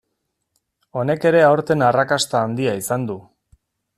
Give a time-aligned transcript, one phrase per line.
[1.01, 3.21] Honek ere aurten arrakasta handia izan du.